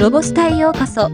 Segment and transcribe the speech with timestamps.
[0.00, 1.10] ロボスタへようこそ。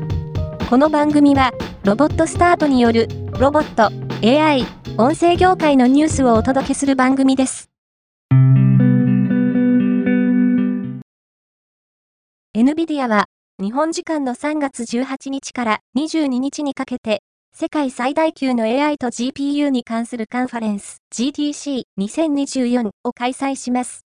[0.71, 1.51] この番組は、
[1.83, 3.91] ロボットスタートによる、ロボット、
[4.25, 4.65] AI、
[4.97, 7.69] 音声業界のニュースをお届けする番組です。
[12.57, 13.25] NVIDIA は、
[13.61, 24.03] 日本時間の3月18日から22日にかけて、世界最大級の AI と GPU に関するカンファレンス GTC2024 を開催します。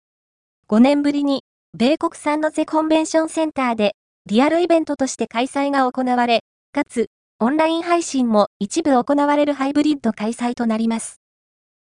[0.68, 3.94] 5年ぶりに、米国産のゼコンベンションセンターで
[4.28, 6.40] リアルイベントとして開催が行われ、
[6.72, 11.20] かつ、オンライン配信も一部行われるハイブリッド開催となります。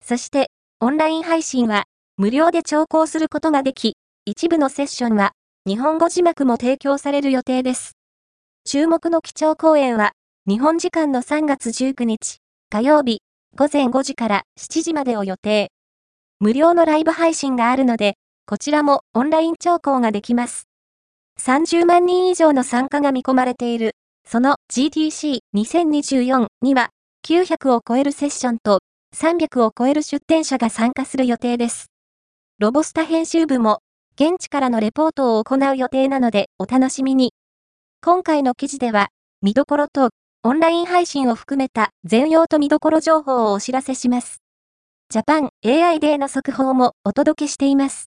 [0.04, 5.32] そして、オンライン配信は、無料で聴講することができ、一部のセッションは、
[5.66, 7.96] 日本語字幕も提供される予定です。
[8.64, 10.12] 注目の基調講演は、
[10.46, 12.38] 日本時間の3月19日、
[12.70, 13.18] 火曜日、
[13.56, 15.72] 午前5時から7時までを予定。
[16.38, 18.14] 無料のライブ配信があるので、
[18.46, 20.67] こちらもオンライン聴講ができます。
[21.40, 23.92] 30万人以上の参加が見込まれている、
[24.26, 26.90] その GTC2024 には、
[27.26, 28.80] 900を超えるセッションと、
[29.16, 31.86] 300を超える出展者が参加する予定です。
[32.58, 33.80] ロボスタ編集部も、
[34.14, 37.32] 現地からのレポートを行う予定なのでお楽しみに。
[38.02, 39.08] 今回の記事では、
[39.40, 40.10] 見どころと、
[40.42, 44.42] オンライン配信を含めた全容と見どころ情報をお知らせします。
[45.08, 48.07] ジャパン AI デーの速報もお届けしています。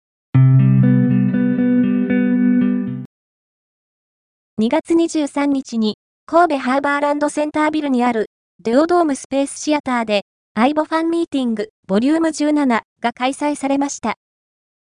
[4.61, 8.27] 2月23日に、神戸ハーバーランドセンタービルにある、
[8.63, 12.67] デオドームスペースシアターで、アイボファンミーティング、ボリューム17
[13.01, 14.17] が開催されました。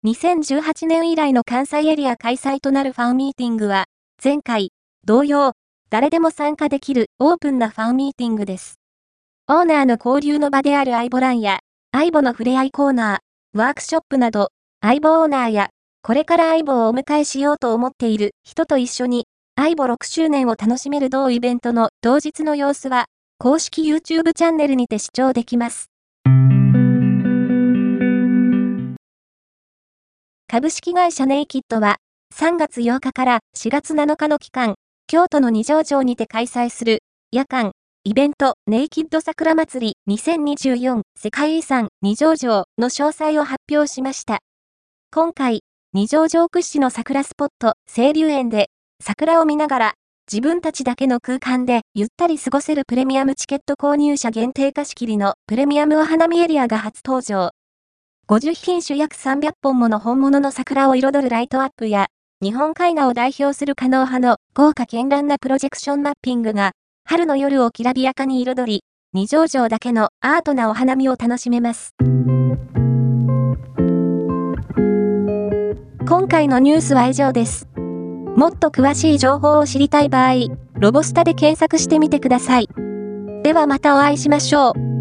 [0.06, 3.84] 2018年以来の関西エリア開催となるファンミーティングは、
[4.24, 4.70] 前回、
[5.04, 5.52] 同様、
[5.90, 8.76] 誰でも参加できるオープンなファンミーティングです。
[9.46, 11.58] オーナーの交流の場であるアイボランや、
[11.92, 14.48] アイボの触れ合いコーナー、ワークショップなど、
[14.80, 15.68] アイボオーナーや、
[16.00, 19.26] これからアイボをお迎えしようと思っている人と一緒に
[19.58, 23.06] アイボ6周年を楽しめる同イベントの当日の様子は、
[23.38, 25.86] 公式 YouTube チャンネルにて視聴できます。
[30.46, 31.96] 株式会社ネイキッドは、
[32.34, 34.74] 3月8日から4月7日の期間、
[35.06, 36.98] 京都の二条城にて開催する、
[37.32, 37.72] 夜間、
[38.04, 44.40] イベント、ネイキッド桜祭り2024世界遺産二条城の詳細を発表しました。
[45.10, 45.60] 今回、
[45.94, 48.68] 二条城屈指の桜スポット、清流園で
[49.02, 49.94] 桜を見ながら、
[50.30, 57.50] 自分たちだけの空間でゆったり過ごせるプレミアムチケット購入者限定貸し切りのプレミアムお花見エリアが初登場。
[58.28, 62.06] 50品種約300本もの本物の桜を彩るライトアップや、
[62.42, 66.72] 日本絵画を代表する可能派の豪華絢爛なプロジェクションマッピングが、
[67.04, 71.94] 春の夜をきらびやかに彩り、二条城だけのアートなお花見を楽しめます。
[76.08, 77.68] 今回のニュースは以上です。
[78.36, 80.34] もっと詳しい情報を知りたい場合、
[80.78, 82.68] ロボスタで検索してみてください。
[83.42, 84.95] ではまたお会いしましょう。